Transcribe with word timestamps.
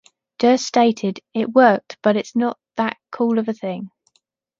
Durst 0.39 0.65
stated, 0.65 1.19
It 1.31 1.51
worked, 1.53 1.97
but 2.01 2.17
it's 2.17 2.35
not 2.35 2.57
that 2.75 2.97
cool 3.11 3.37
of 3.37 3.47
a 3.47 3.53
thing. 3.53 3.91